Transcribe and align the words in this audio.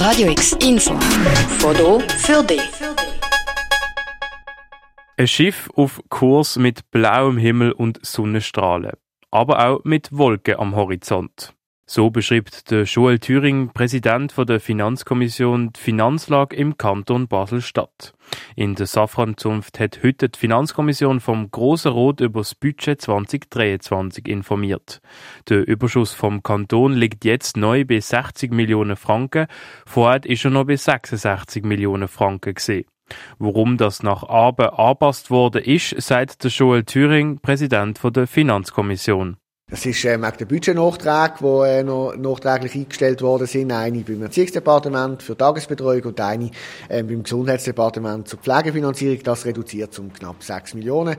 Radio 0.00 0.30
X 0.30 0.56
Info. 0.66 0.98
Foto 1.58 2.00
für 2.00 2.42
dich. 2.42 2.62
Ein 5.18 5.28
Schiff 5.28 5.68
auf 5.76 6.00
Kurs 6.08 6.56
mit 6.56 6.90
blauem 6.90 7.36
Himmel 7.36 7.72
und 7.72 7.98
Sonnenstrahlen, 8.02 8.92
aber 9.30 9.68
auch 9.68 9.84
mit 9.84 10.08
Wolken 10.10 10.58
am 10.58 10.74
Horizont. 10.74 11.52
So 11.92 12.08
beschreibt 12.08 12.70
der 12.70 12.84
Joel 12.84 13.18
Thüring, 13.18 13.70
Präsident 13.70 14.32
der 14.38 14.60
Finanzkommission, 14.60 15.72
die 15.72 15.80
Finanzlage 15.80 16.54
im 16.54 16.78
Kanton 16.78 17.26
Basel-Stadt. 17.26 18.12
In 18.54 18.76
der 18.76 18.86
Safranzunft 18.86 19.80
hat 19.80 19.98
heute 20.04 20.28
die 20.28 20.38
Finanzkommission 20.38 21.18
vom 21.18 21.50
Grossen 21.50 21.90
Rot 21.90 22.20
über 22.20 22.42
das 22.42 22.54
Budget 22.54 23.02
2023 23.02 24.28
informiert. 24.28 25.00
Der 25.48 25.66
Überschuss 25.66 26.14
vom 26.14 26.44
Kanton 26.44 26.92
liegt 26.92 27.24
jetzt 27.24 27.56
neu 27.56 27.84
bei 27.84 27.98
60 27.98 28.52
Millionen 28.52 28.94
Franken. 28.94 29.48
Vorher 29.84 30.24
ist 30.24 30.44
er 30.44 30.52
noch 30.52 30.66
bei 30.66 30.76
66 30.76 31.64
Millionen 31.64 32.06
Franken 32.06 32.54
gesehen. 32.54 32.86
Warum 33.40 33.78
das 33.78 34.04
nach 34.04 34.22
Abend 34.22 34.74
angepasst 34.74 35.32
worden 35.32 35.64
ist, 35.64 36.00
sagt 36.00 36.44
der 36.44 36.52
Joel 36.52 36.84
Thüring, 36.84 37.40
Präsident 37.40 37.98
der 38.14 38.28
Finanzkommission. 38.28 39.39
Das 39.70 39.86
ist 39.86 40.04
ähm, 40.04 40.24
auch 40.24 40.32
der 40.32 40.46
Budgetnachträge, 40.46 41.34
die 41.40 41.68
äh, 41.68 41.82
noch 41.84 42.16
nachträglich 42.16 42.74
eingestellt 42.74 43.22
worden 43.22 43.46
sind. 43.46 43.70
Eine 43.70 44.00
beim 44.00 44.22
Erziehungsdepartement 44.22 45.22
für 45.22 45.36
Tagesbetreuung 45.36 46.02
und 46.02 46.20
eine 46.20 46.50
ähm, 46.88 47.06
beim 47.06 47.22
Gesundheitsdepartement 47.22 48.26
zur 48.26 48.40
Pflegefinanzierung. 48.40 49.22
Das 49.22 49.46
reduziert 49.46 49.96
um 50.00 50.12
knapp 50.12 50.42
6 50.42 50.74
Millionen. 50.74 51.16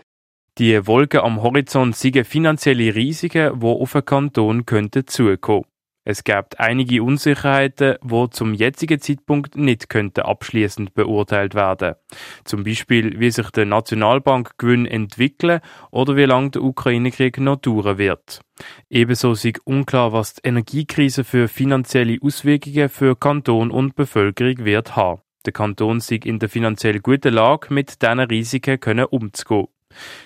Die 0.57 0.85
Wolken 0.85 1.21
am 1.21 1.41
Horizont 1.41 1.95
sind 1.95 2.27
finanzielle 2.27 2.93
Risiken, 2.93 3.61
die 3.61 3.65
auf 3.65 3.93
den 3.93 4.03
Kanton 4.03 4.65
könnten 4.65 5.07
zukommen. 5.07 5.63
Es 6.03 6.23
gibt 6.23 6.59
einige 6.59 7.03
Unsicherheiten, 7.03 7.95
wo 8.01 8.25
zum 8.25 8.55
jetzigen 8.55 8.99
Zeitpunkt 8.99 9.55
nicht 9.55 9.87
könnte 9.87 10.25
abschließend 10.25 10.95
beurteilt 10.95 11.53
werden. 11.53 11.93
Zum 12.43 12.63
Beispiel, 12.63 13.19
wie 13.19 13.29
sich 13.29 13.51
der 13.51 13.67
Nationalbankgewinn 13.67 14.87
entwickeln 14.87 15.61
oder 15.91 16.15
wie 16.15 16.25
lange 16.25 16.51
der 16.51 16.63
Ukraine-Krieg 16.63 17.39
noch 17.39 17.57
dauern 17.57 17.99
wird. 17.99 18.41
Ebenso 18.89 19.33
ist 19.33 19.47
unklar, 19.65 20.11
was 20.11 20.33
die 20.33 20.47
Energiekrise 20.47 21.23
für 21.23 21.47
finanzielle 21.47 22.17
Auswirkungen 22.21 22.89
für 22.89 23.15
Kanton 23.15 23.69
und 23.69 23.95
Bevölkerung 23.95 24.65
wird 24.65 24.95
haben. 24.95 25.21
Der 25.45 25.53
Kanton 25.53 25.99
sieht 25.99 26.25
in 26.25 26.39
der 26.39 26.49
finanziell 26.49 26.99
guten 26.99 27.33
Lage, 27.33 27.71
mit 27.73 28.01
diesen 28.01 28.19
Risiken 28.19 29.03
umzugehen. 29.03 29.67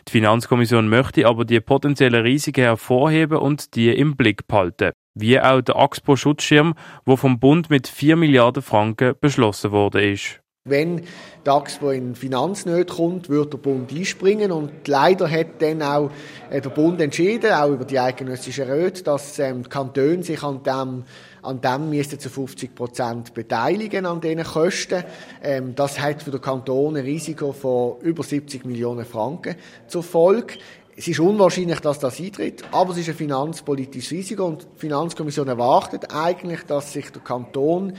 Die 0.07 0.11
Finanzkommission 0.11 0.89
möchte 0.89 1.27
aber 1.27 1.45
die 1.45 1.59
potenziellen 1.59 2.23
Risiken 2.23 2.63
hervorheben 2.63 3.37
und 3.37 3.75
die 3.75 3.89
im 3.89 4.15
Blick 4.15 4.47
behalten 4.47 4.91
wie 5.15 5.39
auch 5.39 5.61
der 5.61 5.77
AXPO-Schutzschirm, 5.77 6.75
wo 7.05 7.15
vom 7.15 7.39
Bund 7.39 7.69
mit 7.69 7.87
4 7.87 8.17
Milliarden 8.17 8.61
Franken 8.61 9.15
beschlossen 9.19 9.71
worden 9.71 10.13
ist. 10.13 10.41
Wenn 10.67 11.03
die 11.45 11.49
AXPO 11.51 11.91
in 11.91 12.15
Finanznöte 12.15 12.95
kommt, 12.95 13.29
wird 13.29 13.53
der 13.53 13.59
Bund 13.59 13.91
einspringen 13.91 14.51
und 14.51 14.87
leider 14.87 15.29
hat 15.29 15.61
dann 15.61 15.83
auch 15.83 16.09
äh, 16.49 16.59
der 16.59 16.71
Bund 16.71 16.99
entschieden, 16.99 17.53
auch 17.53 17.69
über 17.69 17.85
die 17.85 17.99
eidgenössische 17.99 18.67
Räte, 18.67 19.03
dass 19.03 19.37
ähm, 19.37 19.61
die 19.61 19.69
Kantone 19.69 20.23
sich 20.23 20.41
an 20.41 20.63
dem 20.63 21.03
an 21.43 21.61
dem 21.61 21.91
müssten 21.91 22.19
zu 22.19 22.31
50 22.31 22.73
Prozent 22.73 23.35
beteiligen 23.35 24.07
an 24.07 24.21
diesen 24.21 24.43
Kosten. 24.43 25.03
Ähm, 25.43 25.75
das 25.75 25.99
hat 25.99 26.23
für 26.23 26.31
den 26.31 26.41
Kanton 26.41 26.97
ein 26.97 27.03
Risiko 27.03 27.51
von 27.51 27.99
über 28.01 28.23
70 28.23 28.65
Millionen 28.65 29.05
Franken 29.05 29.57
zur 29.87 30.01
Folge. 30.01 30.55
Es 30.97 31.09
ist 31.09 31.19
unwahrscheinlich, 31.19 31.81
dass 31.81 31.99
das 31.99 32.21
eintritt, 32.21 32.63
aber 32.71 32.91
es 32.91 32.99
ist 32.99 33.09
ein 33.09 33.15
finanzpolitisches 33.15 34.11
Risiko 34.11 34.45
und 34.45 34.63
die 34.63 34.79
Finanzkommission 34.79 35.49
erwartet 35.49 36.05
eigentlich, 36.15 36.63
dass 36.63 36.93
sich 36.93 37.11
der 37.11 37.21
Kanton 37.21 37.93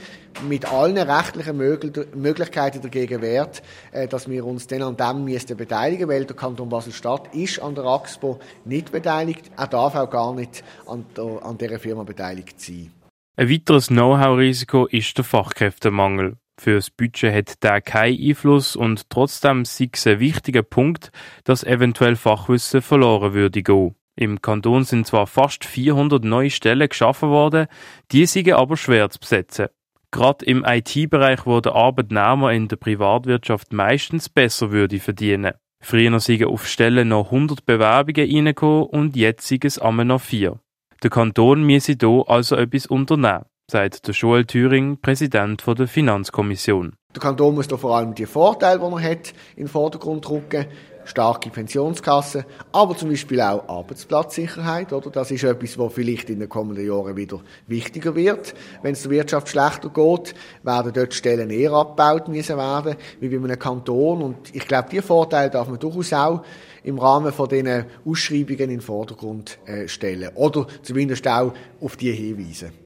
mit 0.49 0.65
allen 0.73 0.97
rechtlichen 0.97 1.59
Möglichkeiten 1.59 2.81
dagegen 2.81 3.21
wehrt, 3.21 3.63
äh, 3.93 4.09
dass 4.09 4.31
wir 4.31 4.47
uns 4.47 4.67
dann 4.67 4.81
an 4.81 4.97
dem 4.97 5.25
müssten 5.25 5.59
beteiligen, 5.59 6.09
weil 6.09 6.25
der 6.25 6.37
Kanton 6.37 6.71
Basel-Stadt 6.71 7.35
ist 7.35 7.61
an 7.61 7.75
der 7.75 7.85
AXPO 7.85 8.41
nicht 8.65 8.91
beteiligt, 8.93 9.51
er 9.55 9.67
darf 9.67 9.95
auch 9.95 10.09
gar 10.09 10.35
nicht 10.35 10.65
an, 10.87 11.05
der, 11.15 11.45
an 11.45 11.59
dieser 11.59 11.79
Firma 11.79 12.03
beteiligt 12.03 12.59
sein. 12.59 12.93
Ein 13.37 13.51
weiteres 13.51 13.89
Know-how-Risiko 13.89 14.87
ist 14.87 15.19
der 15.19 15.25
Fachkräftemangel. 15.25 16.39
Für 16.59 16.77
das 16.77 16.91
Budget 16.91 17.35
hat 17.35 17.63
der 17.63 17.81
keinen 17.81 18.19
Einfluss 18.19 18.77
und 18.77 19.11
trotzdem 19.11 19.65
sei 19.65 19.91
es 19.93 20.07
ein 20.07 20.21
wichtiger 20.21 20.63
Punkt, 20.63 21.13
dass 21.45 21.65
eventuell 21.65 22.17
Fachwissen 22.17 22.81
verloren 22.81 23.35
würde 23.35 23.63
gehen. 23.63 23.95
Im 24.19 24.41
Kanton 24.41 24.85
sind 24.85 25.07
zwar 25.07 25.27
fast 25.27 25.67
400 25.67 26.25
neue 26.25 26.51
Stellen 26.51 26.89
geschaffen 26.89 27.29
worden, 27.29 27.67
die 28.11 28.25
sind 28.25 28.51
aber 28.51 28.79
schwer 28.79 29.11
zu 29.11 29.19
besetzen. 29.19 29.67
Gerade 30.11 30.47
im 30.47 30.65
IT-Bereich, 30.65 31.45
wo 31.45 31.61
der 31.61 31.75
Arbeitnehmer 31.75 32.53
in 32.53 32.69
der 32.69 32.77
Privatwirtschaft 32.77 33.75
meistens 33.75 34.31
besser 34.31 34.71
würde 34.71 34.99
verdienen. 34.99 35.53
Früher 35.83 36.19
sind 36.21 36.45
auf 36.45 36.67
Stellen 36.67 37.09
noch 37.09 37.27
100 37.27 37.67
Bewerbungen 37.67 38.31
reingekommen 38.31 38.85
und 38.85 39.15
jetzt 39.15 39.47
sind 39.47 39.67
es 39.67 39.79
einmal 39.79 40.07
noch 40.07 40.23
vier. 40.23 40.59
Der 41.03 41.11
Kanton 41.11 41.65
müsse 41.65 41.97
hier 42.01 42.25
also 42.29 42.57
etwas 42.57 42.87
unternehmen 42.87 43.45
sagt 43.69 44.07
der 44.07 44.15
Joel 44.15 44.45
Thüring, 44.45 44.97
Präsident 45.01 45.65
der 45.67 45.89
Finanzkommission. 45.89 46.93
Der 47.13 47.21
Kanton 47.21 47.57
muss 47.57 47.67
da 47.67 47.77
vor 47.77 47.97
allem 47.97 48.15
die 48.15 48.27
Vorteile, 48.27 48.79
die 48.79 48.85
er 48.85 49.11
hat, 49.11 49.33
in 49.57 49.65
den 49.65 49.69
Vordergrund 49.69 50.29
rücken. 50.31 50.67
Starke 51.05 51.51
Pensionskassen, 51.51 52.45
aber 52.73 52.97
zum 52.97 53.11
Beispiel 53.11 53.41
auch 53.41 53.69
Arbeitsplatzsicherheit, 53.69 54.93
oder? 54.93 55.11
Das 55.11 55.31
ist 55.31 55.45
etwas, 55.45 55.79
was 55.79 55.93
vielleicht 55.93 56.31
in 56.31 56.41
den 56.41 56.49
kommenden 56.49 56.85
Jahren 56.85 57.17
wieder 57.17 57.41
wichtiger 57.69 58.17
wird. 58.17 58.55
Wenn 58.83 58.93
es 58.93 59.03
der 59.03 59.13
Wirtschaft 59.13 59.49
schlechter 59.49 59.89
geht, 59.89 60.35
werden 60.65 60.93
dort 60.93 61.15
Stellen 61.15 61.51
eher 61.51 61.73
abgebaut 61.73 62.27
müssen 62.27 62.57
werden, 62.57 62.97
wie 63.21 63.29
bei 63.29 63.37
einem 63.37 63.59
Kanton. 63.59 64.21
Und 64.21 64.53
ich 64.53 64.67
glaube, 64.67 64.89
diese 64.91 65.03
Vorteile 65.03 65.51
darf 65.51 65.69
man 65.69 65.79
durchaus 65.79 66.13
auch 66.13 66.43
im 66.83 66.99
Rahmen 66.99 67.33
von 67.33 67.49
diesen 67.49 67.85
Ausschreibungen 68.05 68.63
in 68.63 68.71
den 68.71 68.81
Vordergrund 68.81 69.59
äh, 69.67 69.87
stellen. 69.87 70.31
Oder 70.35 70.67
zumindest 70.83 71.27
auch 71.29 71.53
auf 71.81 71.97
die 71.97 72.13
hinweisen. 72.13 72.86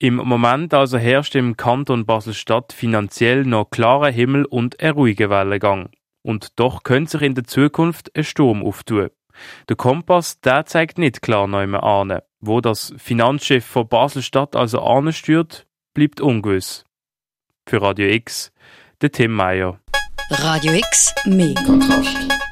Im 0.00 0.14
Moment 0.14 0.74
also 0.74 0.96
herrscht 0.96 1.34
im 1.34 1.56
Kanton 1.56 2.06
Basel-Stadt 2.06 2.72
finanziell 2.72 3.44
noch 3.44 3.70
klarer 3.70 4.10
Himmel 4.10 4.44
und 4.44 4.80
ein 4.80 4.92
ruhiger 4.92 5.28
Wellengang. 5.28 5.90
Und 6.22 6.60
doch 6.60 6.84
könnte 6.84 7.12
sich 7.12 7.22
in 7.22 7.34
der 7.34 7.44
Zukunft 7.44 8.16
ein 8.16 8.22
Sturm 8.22 8.64
auftun. 8.64 9.08
Der 9.68 9.74
Kompass, 9.74 10.40
der 10.40 10.66
zeigt 10.66 10.98
nicht 10.98 11.20
klar 11.20 11.48
neu 11.48 11.66
mehr 11.66 11.82
an. 11.82 12.20
Wo 12.40 12.60
das 12.60 12.94
Finanzchef 12.96 13.64
von 13.64 13.88
Basel-Stadt 13.88 14.54
also 14.54 14.82
ansteuert, 14.82 15.66
bleibt 15.94 16.20
ungewiss. 16.20 16.84
Für 17.66 17.82
Radio 17.82 18.08
X, 18.08 18.52
der 19.00 19.10
Tim 19.10 19.32
Meyer. 19.32 19.80
Radio 20.30 20.74
X, 20.74 21.12
mehr 21.24 21.54
Kontrast. 21.54 22.47